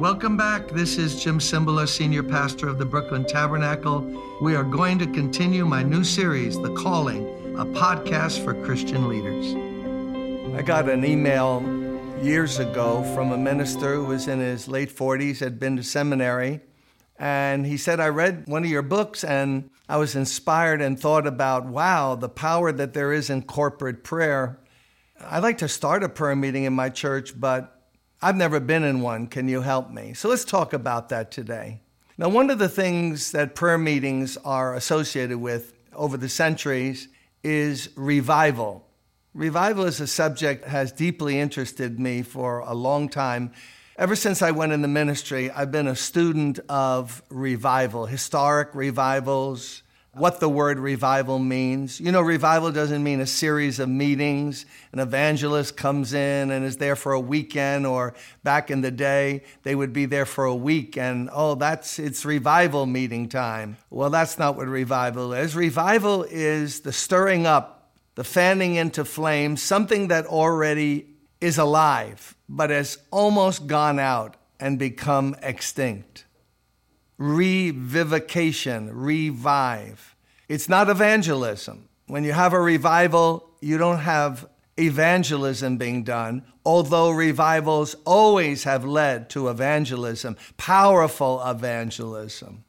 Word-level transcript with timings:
Welcome 0.00 0.38
back. 0.38 0.68
This 0.68 0.96
is 0.96 1.22
Jim 1.22 1.38
Cymbala, 1.38 1.86
Senior 1.86 2.22
Pastor 2.22 2.68
of 2.68 2.78
the 2.78 2.86
Brooklyn 2.86 3.22
Tabernacle. 3.22 4.00
We 4.40 4.56
are 4.56 4.64
going 4.64 4.98
to 4.98 5.06
continue 5.06 5.66
my 5.66 5.82
new 5.82 6.04
series, 6.04 6.58
The 6.58 6.72
Calling, 6.72 7.26
a 7.58 7.66
podcast 7.66 8.42
for 8.42 8.54
Christian 8.64 9.08
leaders. 9.10 9.54
I 10.58 10.62
got 10.62 10.88
an 10.88 11.04
email 11.04 11.62
years 12.22 12.60
ago 12.60 13.02
from 13.14 13.32
a 13.32 13.36
minister 13.36 13.96
who 13.96 14.06
was 14.06 14.26
in 14.26 14.40
his 14.40 14.68
late 14.68 14.88
40s, 14.88 15.40
had 15.40 15.60
been 15.60 15.76
to 15.76 15.82
seminary, 15.82 16.62
and 17.18 17.66
he 17.66 17.76
said, 17.76 18.00
I 18.00 18.08
read 18.08 18.44
one 18.46 18.64
of 18.64 18.70
your 18.70 18.80
books 18.80 19.22
and 19.22 19.68
I 19.86 19.98
was 19.98 20.16
inspired 20.16 20.80
and 20.80 20.98
thought 20.98 21.26
about, 21.26 21.66
wow, 21.66 22.14
the 22.14 22.30
power 22.30 22.72
that 22.72 22.94
there 22.94 23.12
is 23.12 23.28
in 23.28 23.42
corporate 23.42 24.02
prayer. 24.02 24.60
I'd 25.22 25.42
like 25.42 25.58
to 25.58 25.68
start 25.68 26.02
a 26.02 26.08
prayer 26.08 26.34
meeting 26.34 26.64
in 26.64 26.72
my 26.72 26.88
church, 26.88 27.38
but 27.38 27.76
I've 28.22 28.36
never 28.36 28.60
been 28.60 28.84
in 28.84 29.00
one. 29.00 29.28
Can 29.28 29.48
you 29.48 29.62
help 29.62 29.90
me? 29.90 30.12
So 30.12 30.28
let's 30.28 30.44
talk 30.44 30.74
about 30.74 31.08
that 31.08 31.30
today. 31.30 31.80
Now, 32.18 32.28
one 32.28 32.50
of 32.50 32.58
the 32.58 32.68
things 32.68 33.32
that 33.32 33.54
prayer 33.54 33.78
meetings 33.78 34.36
are 34.44 34.74
associated 34.74 35.38
with 35.38 35.72
over 35.94 36.18
the 36.18 36.28
centuries 36.28 37.08
is 37.42 37.88
revival. 37.96 38.86
Revival 39.32 39.84
is 39.84 40.00
a 40.00 40.06
subject 40.06 40.64
that 40.64 40.70
has 40.70 40.92
deeply 40.92 41.40
interested 41.40 41.98
me 41.98 42.20
for 42.20 42.58
a 42.58 42.74
long 42.74 43.08
time. 43.08 43.52
Ever 43.96 44.14
since 44.14 44.42
I 44.42 44.50
went 44.50 44.72
in 44.72 44.82
the 44.82 44.88
ministry, 44.88 45.50
I've 45.50 45.72
been 45.72 45.86
a 45.86 45.96
student 45.96 46.60
of 46.68 47.22
revival, 47.30 48.04
historic 48.04 48.74
revivals, 48.74 49.82
what 50.12 50.40
the 50.40 50.48
word 50.48 50.78
revival 50.78 51.38
means. 51.38 52.00
You 52.00 52.10
know, 52.10 52.20
revival 52.20 52.72
doesn't 52.72 53.02
mean 53.02 53.20
a 53.20 53.26
series 53.26 53.78
of 53.78 53.88
meetings. 53.88 54.66
An 54.92 54.98
evangelist 54.98 55.76
comes 55.76 56.12
in 56.12 56.50
and 56.50 56.64
is 56.64 56.78
there 56.78 56.96
for 56.96 57.12
a 57.12 57.20
weekend, 57.20 57.86
or 57.86 58.14
back 58.42 58.70
in 58.70 58.80
the 58.80 58.90
day, 58.90 59.44
they 59.62 59.74
would 59.74 59.92
be 59.92 60.06
there 60.06 60.26
for 60.26 60.44
a 60.44 60.54
week 60.54 60.96
and, 60.96 61.30
oh, 61.32 61.54
that's 61.54 61.98
it's 61.98 62.24
revival 62.24 62.86
meeting 62.86 63.28
time. 63.28 63.76
Well, 63.88 64.10
that's 64.10 64.38
not 64.38 64.56
what 64.56 64.66
revival 64.66 65.32
is. 65.32 65.54
Revival 65.54 66.24
is 66.24 66.80
the 66.80 66.92
stirring 66.92 67.46
up, 67.46 67.92
the 68.16 68.24
fanning 68.24 68.74
into 68.74 69.04
flame, 69.04 69.56
something 69.56 70.08
that 70.08 70.26
already 70.26 71.06
is 71.40 71.56
alive, 71.56 72.36
but 72.48 72.70
has 72.70 72.98
almost 73.12 73.66
gone 73.68 73.98
out 73.98 74.36
and 74.58 74.78
become 74.78 75.36
extinct 75.40 76.24
revivification, 77.20 78.88
revive. 78.92 80.16
It's 80.48 80.68
not 80.68 80.88
evangelism. 80.88 81.88
When 82.06 82.24
you 82.24 82.32
have 82.32 82.54
a 82.54 82.60
revival, 82.60 83.50
you 83.60 83.76
don't 83.76 83.98
have 83.98 84.48
evangelism 84.78 85.76
being 85.76 86.02
done, 86.02 86.44
although 86.64 87.10
revivals 87.10 87.94
always 88.06 88.64
have 88.64 88.86
led 88.86 89.28
to 89.30 89.48
evangelism, 89.48 90.36
powerful 90.56 91.42
evangelism. 91.46 92.64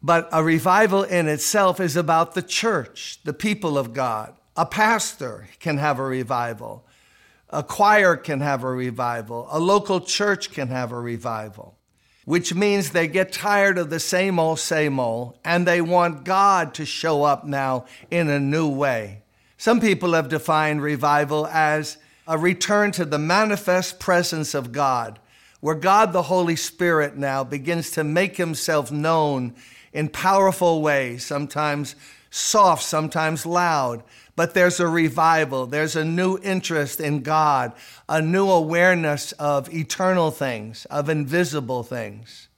But 0.00 0.28
a 0.32 0.44
revival 0.44 1.02
in 1.02 1.26
itself 1.28 1.80
is 1.80 1.96
about 1.96 2.34
the 2.34 2.42
church, 2.42 3.18
the 3.24 3.32
people 3.32 3.76
of 3.76 3.92
God. 3.92 4.36
A 4.56 4.64
pastor 4.64 5.48
can 5.58 5.78
have 5.78 5.98
a 5.98 6.04
revival. 6.04 6.86
A 7.50 7.62
choir 7.62 8.16
can 8.16 8.40
have 8.40 8.62
a 8.62 8.70
revival. 8.70 9.48
A 9.50 9.58
local 9.58 10.00
church 10.00 10.52
can 10.52 10.68
have 10.68 10.92
a 10.92 11.00
revival 11.00 11.76
which 12.24 12.54
means 12.54 12.90
they 12.90 13.08
get 13.08 13.32
tired 13.32 13.78
of 13.78 13.90
the 13.90 14.00
same 14.00 14.38
old, 14.38 14.58
same 14.58 15.00
old, 15.00 15.36
and 15.44 15.66
they 15.66 15.80
want 15.80 16.24
God 16.24 16.74
to 16.74 16.84
show 16.84 17.24
up 17.24 17.44
now 17.44 17.86
in 18.10 18.28
a 18.28 18.38
new 18.38 18.68
way. 18.68 19.22
Some 19.56 19.80
people 19.80 20.12
have 20.14 20.28
defined 20.28 20.82
revival 20.82 21.46
as 21.46 21.98
a 22.26 22.38
return 22.38 22.92
to 22.92 23.04
the 23.04 23.18
manifest 23.18 23.98
presence 23.98 24.54
of 24.54 24.72
God, 24.72 25.18
where 25.60 25.74
God 25.74 26.12
the 26.12 26.22
Holy 26.22 26.56
Spirit 26.56 27.16
now 27.16 27.44
begins 27.44 27.90
to 27.92 28.04
make 28.04 28.36
himself 28.36 28.92
known 28.92 29.54
in 29.92 30.08
powerful 30.08 30.80
ways, 30.80 31.24
sometimes 31.24 31.94
soft, 32.32 32.82
sometimes 32.82 33.44
loud, 33.44 34.02
but 34.36 34.54
there's 34.54 34.80
a 34.80 34.88
revival. 34.88 35.66
There's 35.66 35.96
a 35.96 36.04
new 36.04 36.38
interest 36.38 36.98
in 36.98 37.20
God, 37.20 37.74
a 38.08 38.22
new 38.22 38.48
awareness 38.48 39.32
of 39.32 39.72
eternal 39.72 40.30
things, 40.30 40.86
of 40.86 41.10
invisible 41.10 41.82
things, 41.82 42.48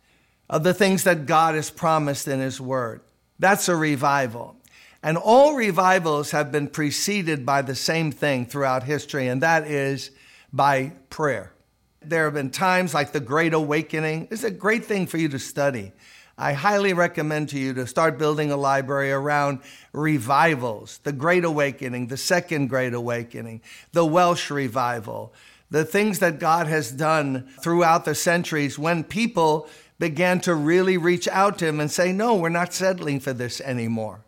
of 0.48 0.62
the 0.62 0.72
things 0.72 1.02
that 1.02 1.26
God 1.26 1.56
has 1.56 1.70
promised 1.70 2.28
in 2.28 2.38
His 2.38 2.60
Word. 2.60 3.00
That's 3.40 3.68
a 3.68 3.74
revival. 3.74 4.54
And 5.02 5.18
all 5.18 5.56
revivals 5.56 6.30
have 6.30 6.52
been 6.52 6.68
preceded 6.68 7.44
by 7.44 7.62
the 7.62 7.74
same 7.74 8.12
thing 8.12 8.46
throughout 8.46 8.84
history, 8.84 9.26
and 9.26 9.42
that 9.42 9.66
is 9.66 10.12
by 10.52 10.92
prayer. 11.10 11.52
There 12.00 12.26
have 12.26 12.34
been 12.34 12.50
times 12.50 12.94
like 12.94 13.10
the 13.10 13.18
Great 13.18 13.54
Awakening. 13.54 14.28
It's 14.30 14.44
a 14.44 14.52
great 14.52 14.84
thing 14.84 15.08
for 15.08 15.16
you 15.16 15.28
to 15.30 15.38
study. 15.40 15.92
I 16.36 16.52
highly 16.54 16.92
recommend 16.92 17.50
to 17.50 17.58
you 17.58 17.72
to 17.74 17.86
start 17.86 18.18
building 18.18 18.50
a 18.50 18.56
library 18.56 19.12
around 19.12 19.60
revivals, 19.92 20.98
the 21.04 21.12
Great 21.12 21.44
Awakening, 21.44 22.08
the 22.08 22.16
Second 22.16 22.68
Great 22.68 22.92
Awakening, 22.92 23.62
the 23.92 24.04
Welsh 24.04 24.50
Revival, 24.50 25.32
the 25.70 25.84
things 25.84 26.18
that 26.18 26.40
God 26.40 26.66
has 26.66 26.90
done 26.90 27.48
throughout 27.60 28.04
the 28.04 28.16
centuries 28.16 28.78
when 28.78 29.04
people 29.04 29.68
began 30.00 30.40
to 30.40 30.54
really 30.54 30.96
reach 30.96 31.28
out 31.28 31.58
to 31.58 31.66
Him 31.66 31.78
and 31.78 31.90
say, 31.90 32.12
No, 32.12 32.34
we're 32.34 32.48
not 32.48 32.74
settling 32.74 33.20
for 33.20 33.32
this 33.32 33.60
anymore. 33.60 34.24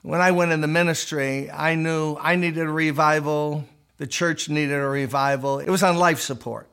When 0.00 0.22
I 0.22 0.32
went 0.32 0.52
in 0.52 0.62
the 0.62 0.68
ministry, 0.68 1.50
I 1.50 1.74
knew 1.74 2.16
I 2.18 2.34
needed 2.34 2.66
a 2.66 2.72
revival, 2.72 3.66
the 3.98 4.06
church 4.06 4.48
needed 4.48 4.74
a 4.74 4.88
revival. 4.88 5.58
It 5.58 5.68
was 5.68 5.82
on 5.82 5.98
life 5.98 6.18
support. 6.18 6.66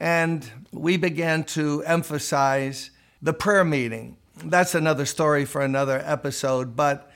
And 0.00 0.50
we 0.72 0.96
began 0.96 1.44
to 1.44 1.82
emphasize 1.84 2.90
the 3.22 3.32
prayer 3.32 3.64
meeting. 3.64 4.16
That's 4.44 4.74
another 4.74 5.06
story 5.06 5.44
for 5.44 5.62
another 5.62 6.02
episode, 6.04 6.74
but 6.74 7.10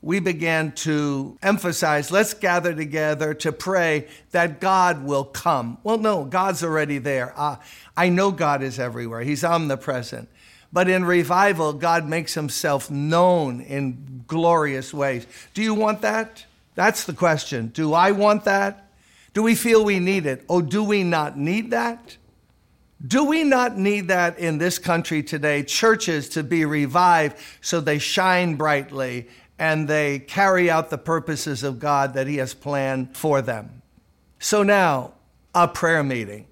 we 0.00 0.20
began 0.20 0.70
to 0.72 1.36
emphasize 1.42 2.12
let's 2.12 2.32
gather 2.32 2.72
together 2.72 3.34
to 3.34 3.50
pray 3.50 4.06
that 4.30 4.60
God 4.60 5.02
will 5.02 5.24
come. 5.24 5.78
Well, 5.82 5.98
no, 5.98 6.24
God's 6.24 6.62
already 6.62 6.98
there. 6.98 7.34
Uh, 7.36 7.56
I 7.96 8.08
know 8.08 8.30
God 8.30 8.62
is 8.62 8.78
everywhere, 8.78 9.22
He's 9.22 9.42
omnipresent. 9.42 10.28
But 10.72 10.88
in 10.88 11.04
revival, 11.04 11.72
God 11.72 12.06
makes 12.06 12.34
Himself 12.34 12.90
known 12.90 13.60
in 13.60 14.24
glorious 14.26 14.94
ways. 14.94 15.26
Do 15.54 15.62
you 15.62 15.74
want 15.74 16.02
that? 16.02 16.44
That's 16.74 17.04
the 17.04 17.14
question. 17.14 17.68
Do 17.68 17.94
I 17.94 18.12
want 18.12 18.44
that? 18.44 18.90
Do 19.32 19.42
we 19.42 19.54
feel 19.54 19.84
we 19.84 19.98
need 19.98 20.26
it? 20.26 20.44
Or 20.46 20.62
do 20.62 20.84
we 20.84 21.02
not 21.02 21.38
need 21.38 21.70
that? 21.70 22.18
Do 23.06 23.24
we 23.24 23.44
not 23.44 23.78
need 23.78 24.08
that 24.08 24.38
in 24.38 24.58
this 24.58 24.78
country 24.78 25.22
today? 25.22 25.62
Churches 25.62 26.28
to 26.30 26.42
be 26.42 26.64
revived 26.64 27.36
so 27.60 27.80
they 27.80 27.98
shine 27.98 28.56
brightly 28.56 29.28
and 29.58 29.88
they 29.88 30.18
carry 30.18 30.70
out 30.70 30.90
the 30.90 30.98
purposes 30.98 31.62
of 31.62 31.78
God 31.78 32.14
that 32.14 32.26
He 32.26 32.36
has 32.36 32.54
planned 32.54 33.16
for 33.16 33.40
them. 33.40 33.82
So 34.40 34.62
now, 34.62 35.14
a 35.54 35.68
prayer 35.68 36.02
meeting. 36.02 36.46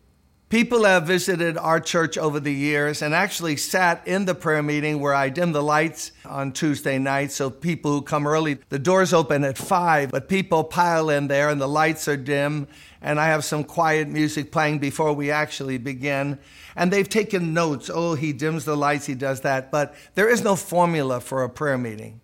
People 0.48 0.84
have 0.84 1.08
visited 1.08 1.58
our 1.58 1.80
church 1.80 2.16
over 2.16 2.38
the 2.38 2.54
years 2.54 3.02
and 3.02 3.12
actually 3.12 3.56
sat 3.56 4.06
in 4.06 4.26
the 4.26 4.34
prayer 4.34 4.62
meeting 4.62 5.00
where 5.00 5.12
I 5.12 5.28
dim 5.28 5.50
the 5.50 5.62
lights 5.62 6.12
on 6.24 6.52
Tuesday 6.52 7.00
night. 7.00 7.32
So 7.32 7.50
people 7.50 7.90
who 7.90 8.02
come 8.02 8.28
early, 8.28 8.58
the 8.68 8.78
doors 8.78 9.12
open 9.12 9.42
at 9.42 9.58
five, 9.58 10.12
but 10.12 10.28
people 10.28 10.62
pile 10.62 11.10
in 11.10 11.26
there 11.26 11.48
and 11.48 11.60
the 11.60 11.66
lights 11.66 12.06
are 12.06 12.16
dim. 12.16 12.68
And 13.02 13.18
I 13.18 13.26
have 13.26 13.44
some 13.44 13.64
quiet 13.64 14.06
music 14.06 14.52
playing 14.52 14.78
before 14.78 15.12
we 15.12 15.32
actually 15.32 15.78
begin. 15.78 16.38
And 16.76 16.92
they've 16.92 17.08
taken 17.08 17.52
notes. 17.52 17.90
Oh, 17.92 18.14
he 18.14 18.32
dims 18.32 18.64
the 18.64 18.76
lights, 18.76 19.06
he 19.06 19.16
does 19.16 19.40
that. 19.40 19.72
But 19.72 19.96
there 20.14 20.28
is 20.28 20.44
no 20.44 20.54
formula 20.54 21.20
for 21.20 21.42
a 21.42 21.50
prayer 21.50 21.78
meeting. 21.78 22.20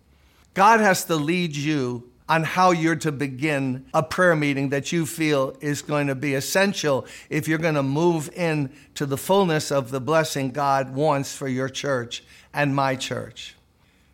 God 0.53 0.79
has 0.79 1.03
to 1.05 1.17
lead 1.17 1.57
you 1.57 2.09
on 2.29 2.43
how 2.43 2.71
you're 2.71 2.95
to 2.95 3.11
begin 3.11 3.85
a 3.93 4.01
prayer 4.01 4.35
meeting 4.35 4.69
that 4.69 4.91
you 4.91 5.05
feel 5.05 5.55
is 5.59 5.81
going 5.81 6.07
to 6.07 6.15
be 6.15 6.33
essential 6.33 7.05
if 7.29 7.47
you're 7.47 7.57
going 7.57 7.75
to 7.75 7.83
move 7.83 8.29
in 8.35 8.71
to 8.95 9.05
the 9.05 9.17
fullness 9.17 9.71
of 9.71 9.91
the 9.91 9.99
blessing 9.99 10.51
God 10.51 10.95
wants 10.95 11.35
for 11.35 11.47
your 11.47 11.69
church 11.69 12.23
and 12.53 12.75
my 12.75 12.95
church. 12.95 13.55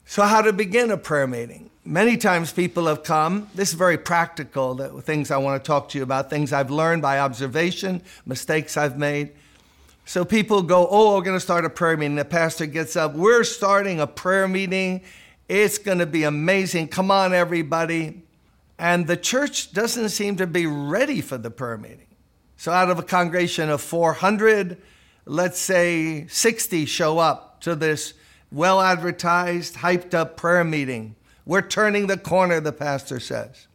So, 0.06 0.24
how 0.24 0.42
to 0.42 0.52
begin 0.52 0.90
a 0.90 0.98
prayer 0.98 1.28
meeting? 1.28 1.70
Many 1.86 2.18
times 2.18 2.52
people 2.52 2.88
have 2.88 3.04
come. 3.04 3.50
This 3.54 3.70
is 3.70 3.76
very 3.76 3.98
practical, 3.98 4.76
the 4.76 5.02
things 5.02 5.32
I 5.32 5.38
want 5.38 5.64
to 5.64 5.68
talk 5.68 5.90
to 5.90 5.98
you 5.98 6.04
about, 6.04 6.30
things 6.30 6.52
I've 6.52 6.72
learned 6.72 7.02
by 7.02 7.20
observation, 7.20 8.02
mistakes 8.26 8.76
I've 8.76 8.98
made. 8.98 9.32
So 10.06 10.26
people 10.26 10.64
go, 10.64 10.88
Oh, 10.90 11.16
we're 11.16 11.24
going 11.24 11.38
to 11.38 11.40
start 11.40 11.66
a 11.66 11.70
prayer 11.70 11.96
meeting. 11.96 12.16
The 12.16 12.26
pastor 12.26 12.66
gets 12.66 12.96
up, 12.96 13.14
We're 13.14 13.44
starting 13.44 14.00
a 14.00 14.08
prayer 14.08 14.48
meeting 14.48 15.02
it's 15.50 15.80
going 15.80 15.98
to 15.98 16.06
be 16.06 16.24
amazing. 16.24 16.88
Come 16.88 17.10
on, 17.10 17.34
everybody. 17.34 18.22
And 18.78 19.07
the 19.07 19.18
church 19.18 19.74
doesn't 19.74 20.10
seem 20.10 20.38
to 20.38 20.48
be 20.48 20.68
ready 20.68 21.19
for 21.19 21.38
the 21.38 21.50
prayer 21.50 21.78
meeting. 21.78 22.06
So, 22.56 22.72
out 22.72 22.90
of 22.90 23.00
a 23.00 23.04
congregation 23.04 23.69
of 23.69 23.81
400, 23.81 24.78
let's 25.25 25.60
say 25.60 26.28
60 26.28 26.86
show 26.86 27.18
up 27.18 27.62
to 27.62 27.75
this 27.75 28.13
well 28.51 28.80
advertised, 28.80 29.75
hyped 29.75 30.13
up 30.13 30.38
prayer 30.38 30.63
meeting. 30.63 31.16
We're 31.46 31.62
turning 31.62 32.07
the 32.07 32.18
corner, 32.18 32.60
the 32.60 32.72
pastor 32.72 33.19
says. 33.19 33.68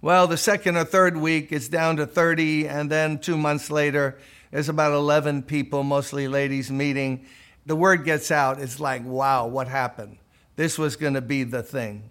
Well, 0.00 0.26
the 0.26 0.36
second 0.36 0.76
or 0.76 0.84
third 0.84 1.16
week, 1.16 1.52
it's 1.52 1.68
down 1.68 1.96
to 1.98 2.06
30, 2.06 2.66
and 2.66 2.90
then 2.90 3.18
two 3.18 3.38
months 3.38 3.70
later, 3.70 4.18
There's 4.50 4.68
about 4.68 4.92
11 4.92 5.44
people, 5.44 5.82
mostly 5.82 6.28
ladies, 6.28 6.70
meeting. 6.70 7.24
The 7.64 7.76
word 7.76 8.04
gets 8.04 8.30
out. 8.30 8.60
It's 8.60 8.80
like, 8.80 9.02
wow, 9.04 9.46
what 9.46 9.68
happened? 9.68 10.18
This 10.62 10.78
was 10.78 10.94
going 10.94 11.14
to 11.14 11.20
be 11.20 11.42
the 11.42 11.60
thing. 11.60 12.08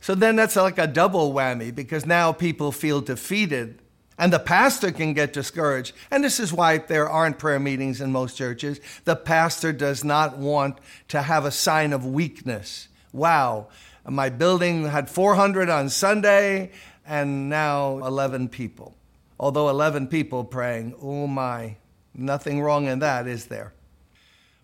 So 0.00 0.14
then 0.14 0.36
that's 0.36 0.54
like 0.54 0.78
a 0.78 0.86
double 0.86 1.32
whammy 1.32 1.74
because 1.74 2.06
now 2.06 2.30
people 2.30 2.70
feel 2.70 3.00
defeated 3.00 3.80
and 4.16 4.32
the 4.32 4.38
pastor 4.38 4.92
can 4.92 5.14
get 5.14 5.32
discouraged. 5.32 5.92
And 6.12 6.22
this 6.22 6.38
is 6.38 6.52
why 6.52 6.78
there 6.78 7.10
aren't 7.10 7.40
prayer 7.40 7.58
meetings 7.58 8.00
in 8.00 8.12
most 8.12 8.36
churches. 8.38 8.78
The 9.04 9.16
pastor 9.16 9.72
does 9.72 10.04
not 10.04 10.38
want 10.38 10.78
to 11.08 11.22
have 11.22 11.44
a 11.44 11.50
sign 11.50 11.92
of 11.92 12.06
weakness. 12.06 12.86
Wow, 13.12 13.66
my 14.08 14.28
building 14.28 14.86
had 14.86 15.10
400 15.10 15.68
on 15.68 15.88
Sunday 15.88 16.70
and 17.04 17.48
now 17.48 17.98
11 17.98 18.50
people. 18.50 18.94
Although 19.40 19.70
11 19.70 20.06
people 20.06 20.44
praying, 20.44 20.94
oh 21.02 21.26
my, 21.26 21.78
nothing 22.14 22.62
wrong 22.62 22.86
in 22.86 23.00
that, 23.00 23.26
is 23.26 23.46
there? 23.46 23.72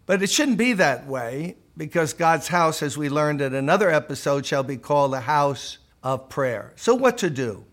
But 0.07 0.23
it 0.23 0.31
shouldn't 0.31 0.59
be 0.59 0.73
that 0.75 1.07
way 1.07 1.57
because 1.77 2.13
God's 2.13 2.49
house, 2.49 2.83
as 2.83 2.97
we 2.97 3.09
learned 3.09 3.41
in 3.41 3.55
another 3.55 3.91
episode, 3.91 4.47
shall 4.47 4.63
be 4.63 4.77
called 4.77 5.13
a 5.13 5.21
house 5.21 5.79
of 6.03 6.29
prayer. 6.29 6.73
So, 6.77 6.95
what 6.95 7.19
to 7.19 7.29
do? 7.29 7.65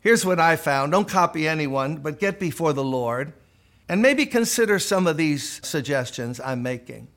Here's 0.00 0.24
what 0.24 0.40
I 0.40 0.56
found 0.56 0.92
don't 0.92 1.08
copy 1.08 1.46
anyone, 1.46 1.98
but 1.98 2.18
get 2.18 2.40
before 2.40 2.72
the 2.72 2.84
Lord 2.84 3.32
and 3.88 4.02
maybe 4.02 4.26
consider 4.26 4.78
some 4.78 5.06
of 5.06 5.16
these 5.16 5.60
suggestions 5.66 6.40
I'm 6.40 6.62
making. 6.62 7.08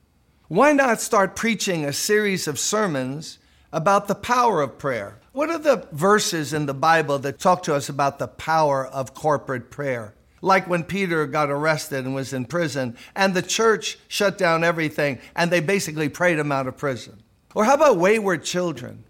Why 0.48 0.72
not 0.72 1.00
start 1.00 1.36
preaching 1.36 1.84
a 1.84 1.92
series 1.92 2.46
of 2.46 2.58
sermons 2.58 3.38
about 3.72 4.06
the 4.06 4.14
power 4.14 4.60
of 4.60 4.78
prayer? 4.78 5.18
What 5.32 5.50
are 5.50 5.58
the 5.58 5.88
verses 5.92 6.52
in 6.52 6.66
the 6.66 6.74
Bible 6.74 7.18
that 7.20 7.38
talk 7.38 7.62
to 7.64 7.74
us 7.74 7.88
about 7.88 8.18
the 8.18 8.28
power 8.28 8.86
of 8.86 9.14
corporate 9.14 9.70
prayer? 9.70 10.14
Like 10.44 10.68
when 10.68 10.84
Peter 10.84 11.26
got 11.26 11.50
arrested 11.50 12.04
and 12.04 12.14
was 12.14 12.34
in 12.34 12.44
prison, 12.44 12.96
and 13.16 13.32
the 13.32 13.42
church 13.42 13.98
shut 14.08 14.36
down 14.36 14.62
everything, 14.62 15.18
and 15.34 15.50
they 15.50 15.60
basically 15.60 16.10
prayed 16.10 16.38
him 16.38 16.52
out 16.52 16.66
of 16.66 16.76
prison. 16.76 17.22
Or 17.54 17.64
how 17.64 17.74
about 17.74 17.96
wayward 17.96 18.44
children? 18.44 19.04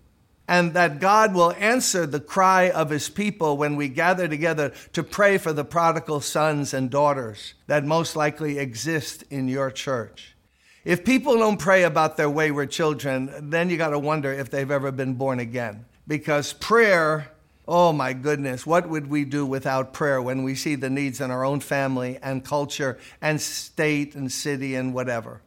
and 0.46 0.74
that 0.74 1.00
God 1.00 1.34
will 1.34 1.52
answer 1.52 2.04
the 2.04 2.20
cry 2.20 2.68
of 2.68 2.90
his 2.90 3.08
people 3.08 3.56
when 3.56 3.76
we 3.76 3.88
gather 3.88 4.28
together 4.28 4.72
to 4.92 5.02
pray 5.02 5.38
for 5.38 5.54
the 5.54 5.64
prodigal 5.64 6.20
sons 6.20 6.74
and 6.74 6.90
daughters 6.90 7.54
that 7.66 7.84
most 7.84 8.14
likely 8.14 8.58
exist 8.58 9.24
in 9.30 9.48
your 9.48 9.70
church. 9.70 10.36
If 10.84 11.02
people 11.02 11.38
don't 11.38 11.58
pray 11.58 11.84
about 11.84 12.18
their 12.18 12.28
wayward 12.28 12.70
children, 12.70 13.48
then 13.48 13.70
you 13.70 13.78
got 13.78 13.90
to 13.90 13.98
wonder 13.98 14.30
if 14.30 14.50
they've 14.50 14.70
ever 14.70 14.92
been 14.92 15.14
born 15.14 15.40
again. 15.40 15.86
Because 16.06 16.52
prayer, 16.52 17.30
oh 17.66 17.92
my 17.92 18.12
goodness, 18.12 18.66
what 18.66 18.88
would 18.88 19.08
we 19.08 19.24
do 19.24 19.46
without 19.46 19.92
prayer 19.92 20.20
when 20.20 20.42
we 20.42 20.54
see 20.54 20.74
the 20.74 20.90
needs 20.90 21.20
in 21.20 21.30
our 21.30 21.44
own 21.44 21.60
family 21.60 22.18
and 22.22 22.44
culture 22.44 22.98
and 23.20 23.40
state 23.40 24.14
and 24.14 24.30
city 24.30 24.74
and 24.74 24.94
whatever? 24.94 25.40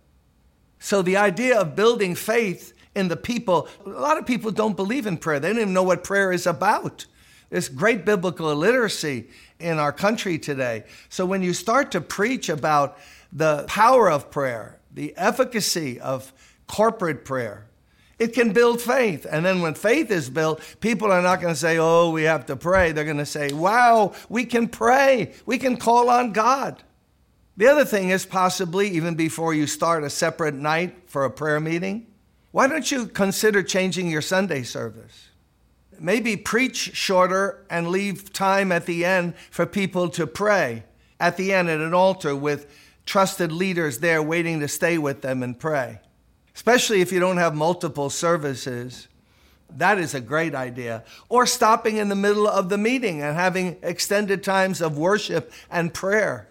So 0.79 1.01
the 1.01 1.17
idea 1.17 1.59
of 1.59 1.75
building 1.75 2.15
faith 2.15 2.73
in 2.97 3.07
the 3.09 3.15
people. 3.15 3.67
A 3.85 3.89
lot 3.89 4.17
of 4.17 4.25
people 4.25 4.49
don't 4.49 4.75
believe 4.75 5.05
in 5.05 5.17
prayer, 5.17 5.39
they 5.39 5.49
don't 5.49 5.59
even 5.59 5.73
know 5.73 5.83
what 5.83 6.03
prayer 6.03 6.31
is 6.33 6.47
about. 6.47 7.05
There's 7.49 7.69
great 7.69 8.03
biblical 8.03 8.51
illiteracy 8.51 9.29
in 9.59 9.77
our 9.77 9.93
country 9.93 10.37
today. 10.37 10.83
So 11.07 11.25
when 11.25 11.43
you 11.43 11.53
start 11.53 11.91
to 11.91 12.01
preach 12.01 12.49
about 12.49 12.97
the 13.31 13.65
power 13.67 14.11
of 14.11 14.31
prayer, 14.31 14.79
the 14.93 15.15
efficacy 15.15 15.99
of 15.99 16.33
corporate 16.65 17.23
prayer, 17.23 17.67
it 18.19 18.33
can 18.33 18.51
build 18.51 18.81
faith. 18.81 19.25
And 19.29 19.45
then 19.45 19.61
when 19.61 19.75
faith 19.75 20.09
is 20.09 20.29
built, 20.29 20.61
people 20.79 21.11
are 21.11 21.21
not 21.21 21.39
going 21.39 21.53
to 21.53 21.59
say, 21.59 21.77
oh, 21.77 22.09
we 22.09 22.23
have 22.23 22.45
to 22.47 22.55
pray. 22.55 22.91
They're 22.91 23.05
going 23.05 23.17
to 23.17 23.25
say, 23.25 23.53
wow, 23.53 24.13
we 24.27 24.45
can 24.45 24.67
pray. 24.67 25.33
We 25.45 25.57
can 25.57 25.77
call 25.77 26.09
on 26.09 26.31
God. 26.31 26.83
The 27.57 27.67
other 27.67 27.85
thing 27.85 28.09
is 28.09 28.25
possibly, 28.25 28.89
even 28.89 29.15
before 29.15 29.53
you 29.53 29.67
start 29.67 30.03
a 30.03 30.09
separate 30.09 30.55
night 30.55 31.09
for 31.09 31.25
a 31.25 31.31
prayer 31.31 31.59
meeting, 31.59 32.07
why 32.51 32.67
don't 32.67 32.91
you 32.91 33.07
consider 33.07 33.61
changing 33.61 34.09
your 34.09 34.21
Sunday 34.21 34.63
service? 34.63 35.29
Maybe 35.99 36.37
preach 36.37 36.95
shorter 36.95 37.65
and 37.69 37.87
leave 37.89 38.31
time 38.31 38.71
at 38.71 38.85
the 38.85 39.05
end 39.05 39.35
for 39.49 39.65
people 39.65 40.09
to 40.09 40.27
pray 40.27 40.83
at 41.19 41.37
the 41.37 41.53
end 41.53 41.69
at 41.69 41.79
an 41.79 41.93
altar 41.93 42.35
with 42.35 42.71
trusted 43.05 43.51
leaders 43.51 43.99
there 43.99 44.21
waiting 44.21 44.59
to 44.59 44.67
stay 44.67 44.97
with 44.97 45.21
them 45.21 45.41
and 45.41 45.59
pray. 45.59 45.99
Especially 46.57 47.01
if 47.01 47.11
you 47.11 47.19
don't 47.19 47.37
have 47.37 47.53
multiple 47.53 48.09
services. 48.09 49.07
That 49.77 49.99
is 49.99 50.15
a 50.15 50.19
great 50.19 50.55
idea. 50.55 51.03
Or 51.29 51.45
stopping 51.45 51.97
in 51.97 52.09
the 52.09 52.15
middle 52.15 52.47
of 52.47 52.69
the 52.69 52.79
meeting 52.79 53.21
and 53.21 53.37
having 53.37 53.77
extended 53.83 54.43
times 54.43 54.81
of 54.81 54.97
worship 54.97 55.51
and 55.69 55.93
prayer. 55.93 56.47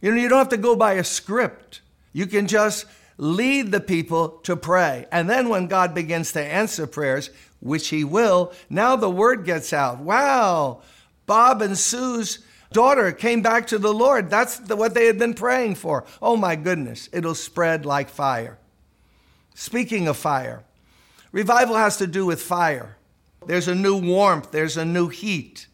You 0.00 0.12
know, 0.12 0.16
you 0.16 0.30
don't 0.30 0.38
have 0.38 0.48
to 0.48 0.56
go 0.56 0.76
by 0.76 0.94
a 0.94 1.04
script. 1.04 1.82
You 2.14 2.26
can 2.26 2.46
just 2.46 2.86
lead 3.18 3.70
the 3.70 3.80
people 3.80 4.30
to 4.44 4.56
pray. 4.56 5.04
And 5.12 5.28
then 5.28 5.50
when 5.50 5.66
God 5.66 5.94
begins 5.94 6.32
to 6.32 6.42
answer 6.42 6.86
prayers, 6.86 7.28
which 7.60 7.88
He 7.88 8.02
will, 8.02 8.54
now 8.70 8.96
the 8.96 9.10
word 9.10 9.44
gets 9.44 9.74
out. 9.74 9.98
Wow, 9.98 10.80
Bob 11.26 11.60
and 11.60 11.76
Sue's 11.76 12.38
daughter 12.72 13.12
came 13.12 13.42
back 13.42 13.66
to 13.66 13.78
the 13.78 13.92
Lord. 13.92 14.30
That's 14.30 14.58
the, 14.58 14.74
what 14.74 14.94
they 14.94 15.04
had 15.04 15.18
been 15.18 15.34
praying 15.34 15.74
for. 15.74 16.06
Oh 16.22 16.38
my 16.38 16.56
goodness, 16.56 17.10
it'll 17.12 17.34
spread 17.34 17.84
like 17.84 18.08
fire. 18.08 18.56
Speaking 19.60 20.08
of 20.08 20.16
fire, 20.16 20.64
revival 21.32 21.76
has 21.76 21.98
to 21.98 22.06
do 22.06 22.24
with 22.24 22.40
fire. 22.40 22.96
There's 23.46 23.68
a 23.68 23.74
new 23.74 23.94
warmth, 23.94 24.52
there's 24.52 24.78
a 24.78 24.86
new 24.86 25.08
heat. 25.08 25.66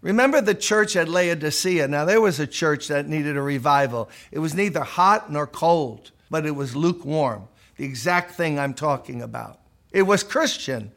Remember 0.00 0.40
the 0.40 0.54
church 0.54 0.96
at 0.96 1.06
Laodicea. 1.06 1.86
Now, 1.86 2.06
there 2.06 2.22
was 2.22 2.40
a 2.40 2.46
church 2.46 2.88
that 2.88 3.06
needed 3.06 3.36
a 3.36 3.42
revival. 3.42 4.08
It 4.32 4.38
was 4.38 4.54
neither 4.54 4.80
hot 4.80 5.30
nor 5.30 5.46
cold 5.46 6.12
but 6.30 6.46
it 6.46 6.52
was 6.52 6.74
lukewarm, 6.74 7.46
the 7.76 7.84
exact 7.84 8.36
thing 8.36 8.58
I'm 8.58 8.72
talking 8.72 9.20
about. 9.20 9.58
It 9.92 10.04
was 10.04 10.22
Christian, 10.22 10.90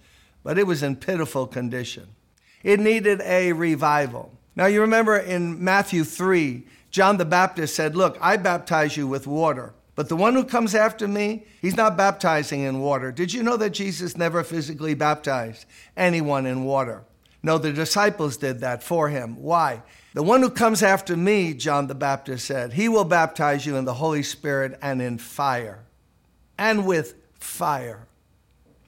but 0.46 0.58
it 0.58 0.66
was 0.66 0.82
in 0.82 0.96
pitiful 0.96 1.46
condition. 1.46 2.08
It 2.64 2.80
needed 2.80 3.20
a 3.26 3.52
revival. 3.52 4.32
Now, 4.56 4.68
you 4.68 4.80
remember 4.80 5.18
in 5.18 5.62
Matthew 5.62 6.06
3, 6.06 6.64
John 6.90 7.18
the 7.18 7.26
Baptist 7.26 7.76
said, 7.76 7.98
Look, 7.98 8.18
I 8.22 8.38
baptize 8.38 8.96
you 8.96 9.08
with 9.08 9.28
water, 9.28 9.74
but 9.96 10.10
the 10.10 10.16
one 10.16 10.34
who 10.34 10.44
comes 10.44 10.74
after 10.74 11.08
me, 11.08 11.46
he's 11.62 11.78
not 11.78 11.98
baptizing 11.98 12.62
in 12.62 12.80
water. 12.80 13.12
Did 13.12 13.32
you 13.32 13.44
know 13.44 13.58
that 13.58 13.72
Jesus 13.72 14.18
never 14.18 14.44
physically 14.44 14.94
baptized 14.94 15.66
anyone 15.96 16.46
in 16.46 16.64
water? 16.64 17.04
No, 17.44 17.58
the 17.58 17.74
disciples 17.74 18.38
did 18.38 18.62
that 18.62 18.82
for 18.82 19.10
him. 19.10 19.42
Why? 19.42 19.84
The 20.14 20.24
one 20.24 20.42
who 20.42 20.50
comes 20.50 20.82
after 20.82 21.18
me, 21.18 21.54
John 21.54 21.88
the 21.88 21.96
Baptist 21.96 22.46
said, 22.46 22.74
he 22.74 22.88
will 22.88 23.04
baptize 23.04 23.66
you 23.66 23.76
in 23.76 23.86
the 23.86 23.96
Holy 23.96 24.24
Spirit 24.24 24.80
and 24.82 25.02
in 25.02 25.18
fire, 25.18 25.84
and 26.58 26.88
with 26.88 27.16
fire. 27.40 28.08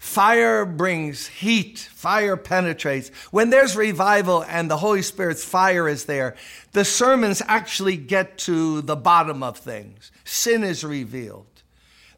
Fire 0.06 0.66
brings 0.66 1.28
heat, 1.28 1.80
fire 1.80 2.38
penetrates. 2.38 3.10
When 3.32 3.50
there's 3.50 3.76
revival 3.76 4.44
and 4.44 4.72
the 4.72 4.78
Holy 4.78 5.02
Spirit's 5.02 5.44
fire 5.44 5.90
is 5.90 6.06
there, 6.06 6.36
the 6.72 6.86
sermons 6.86 7.42
actually 7.48 7.98
get 7.98 8.38
to 8.38 8.82
the 8.82 8.96
bottom 8.96 9.42
of 9.42 9.58
things. 9.58 10.12
Sin 10.24 10.64
is 10.64 10.86
revealed. 10.86 11.48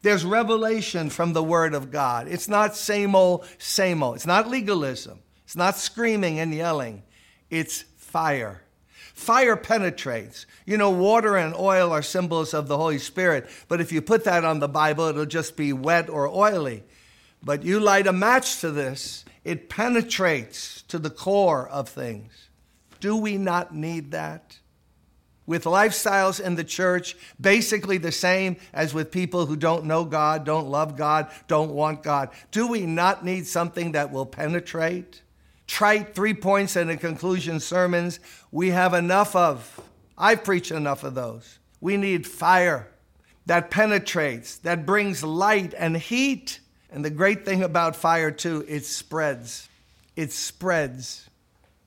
There's 0.01 0.25
revelation 0.25 1.09
from 1.09 1.31
the 1.31 1.41
Word 1.41 1.73
of 1.73 1.89
God. 1.89 2.27
It's 2.27 2.49
not 2.49 2.75
same 2.75 3.15
old, 3.15 3.47
same 3.57 4.03
old. 4.03 4.17
It's 4.17 4.27
not 4.27 4.49
legalism. 4.49 5.19
It's 5.45 5.55
not 5.55 5.77
screaming 5.77 6.39
and 6.39 6.53
yelling. 6.53 7.03
It's 7.49 7.83
fire. 7.95 8.63
Fire 9.13 9.55
penetrates. 9.55 10.45
You 10.65 10.77
know, 10.77 10.91
water 10.91 11.37
and 11.37 11.55
oil 11.55 11.91
are 11.93 12.03
symbols 12.03 12.53
of 12.53 12.67
the 12.67 12.77
Holy 12.77 12.99
Spirit, 12.99 13.49
but 13.69 13.81
if 13.81 13.93
you 13.93 14.01
put 14.01 14.25
that 14.25 14.43
on 14.43 14.59
the 14.59 14.67
Bible, 14.67 15.05
it'll 15.05 15.25
just 15.25 15.55
be 15.55 15.71
wet 15.71 16.09
or 16.09 16.27
oily. 16.27 16.83
But 17.43 17.63
you 17.63 17.79
light 17.79 18.07
a 18.07 18.13
match 18.13 18.59
to 18.61 18.71
this, 18.71 19.25
it 19.43 19.69
penetrates 19.69 20.81
to 20.83 20.99
the 20.99 21.09
core 21.09 21.67
of 21.67 21.87
things. 21.89 22.49
Do 22.99 23.15
we 23.15 23.37
not 23.37 23.73
need 23.73 24.11
that? 24.11 24.57
With 25.45 25.63
lifestyles 25.63 26.41
in 26.41 26.55
the 26.55 26.63
church 26.63 27.15
basically 27.39 27.97
the 27.97 28.11
same 28.11 28.57
as 28.73 28.93
with 28.93 29.11
people 29.11 29.45
who 29.45 29.55
don't 29.55 29.85
know 29.85 30.03
God, 30.03 30.43
don't 30.43 30.67
love 30.67 30.97
God, 30.97 31.31
don't 31.47 31.71
want 31.71 32.03
God, 32.03 32.29
do 32.51 32.67
we 32.67 32.85
not 32.85 33.23
need 33.23 33.47
something 33.47 33.93
that 33.93 34.11
will 34.11 34.25
penetrate? 34.25 35.21
trite 35.67 36.15
three 36.15 36.33
points 36.33 36.75
and 36.75 36.89
a 36.89 36.97
conclusion 36.97 37.59
sermons 37.59 38.19
we 38.51 38.69
have 38.69 38.93
enough 38.93 39.35
of. 39.35 39.79
I've 40.17 40.43
preached 40.43 40.71
enough 40.71 41.03
of 41.03 41.13
those. 41.13 41.59
We 41.79 41.97
need 41.97 42.25
fire 42.25 42.87
that 43.45 43.69
penetrates, 43.69 44.57
that 44.59 44.85
brings 44.85 45.23
light 45.23 45.73
and 45.77 45.95
heat. 45.95 46.59
And 46.91 47.03
the 47.03 47.09
great 47.09 47.45
thing 47.45 47.63
about 47.63 47.95
fire, 47.95 48.31
too, 48.31 48.65
it 48.67 48.85
spreads. 48.85 49.69
It 50.15 50.31
spreads. 50.31 51.29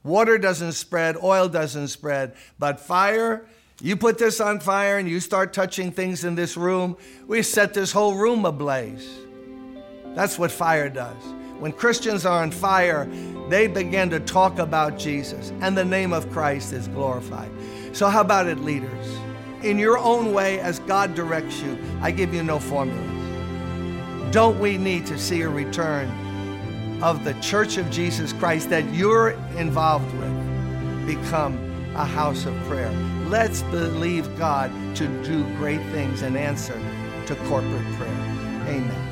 Water 0.03 0.39
doesn't 0.39 0.73
spread, 0.73 1.17
oil 1.23 1.49
doesn't 1.49 1.89
spread, 1.89 2.35
but 2.59 2.81
fire, 2.81 3.47
you 3.83 3.97
put 3.97 4.17
this 4.17 4.41
on 4.41 4.61
fire 4.61 4.99
and 4.99 5.09
you 5.09 5.21
start 5.21 5.53
touching 5.53 5.91
things 5.93 6.25
in 6.25 6.35
this 6.35 6.57
room, 6.57 6.97
we 7.27 7.43
set 7.43 7.75
this 7.75 7.93
whole 7.93 8.15
room 8.15 8.47
ablaze. 8.47 9.19
That's 10.15 10.39
what 10.39 10.51
fire 10.51 10.89
does. 10.89 11.23
When 11.59 11.73
Christians 11.73 12.25
are 12.25 12.43
on 12.43 12.51
fire, 12.51 13.07
they 13.51 13.67
begin 13.67 14.09
to 14.11 14.21
talk 14.21 14.59
about 14.59 14.99
Jesus, 14.99 15.53
and 15.61 15.77
the 15.77 15.85
name 15.85 16.15
of 16.15 16.31
Christ 16.31 16.73
is 16.73 16.89
glorified. 16.89 17.51
So, 17.93 18.09
how 18.09 18.23
about 18.23 18.47
it, 18.47 18.61
leaders? 18.61 19.21
in 19.63 19.79
your 19.79 19.99
own 19.99 20.33
way 20.33 20.61
as 20.61 20.79
God 20.81 21.15
directs 21.15 21.61
you. 21.61 21.79
I 22.01 22.11
give 22.11 22.35
you 22.35 22.43
no 22.43 22.59
formulas. 22.59 23.20
Don't 24.31 24.59
we 24.61 24.79
need 24.79 25.07
to 25.07 25.19
see 25.19 25.43
a 25.43 25.49
return 25.49 26.09
of 27.03 27.25
the 27.25 27.35
Church 27.41 27.77
of 27.79 27.91
Jesus 27.91 28.33
Christ 28.33 28.71
that 28.71 28.85
you're 28.95 29.31
involved 29.57 30.13
with 30.19 31.07
become 31.07 31.59
a 31.97 32.05
house 32.05 32.47
of 32.47 32.55
prayer? 32.65 32.93
Let's 33.29 33.63
believe 33.63 34.39
God 34.39 34.71
to 34.97 35.07
do 35.25 35.45
great 35.57 35.83
things 35.91 36.23
and 36.23 36.37
answer 36.37 36.81
to 37.27 37.35
corporate 37.47 37.87
prayer. 37.97 38.21
Amen. 38.69 39.10